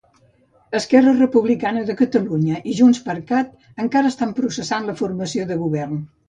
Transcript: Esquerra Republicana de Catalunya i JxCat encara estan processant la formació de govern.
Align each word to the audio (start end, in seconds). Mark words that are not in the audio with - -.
Esquerra 0.77 1.11
Republicana 1.17 1.83
de 1.89 1.95
Catalunya 1.99 2.61
i 2.71 2.73
JxCat 2.79 3.53
encara 3.85 4.13
estan 4.15 4.33
processant 4.41 4.89
la 4.91 4.97
formació 5.05 5.47
de 5.53 5.61
govern. 5.63 6.03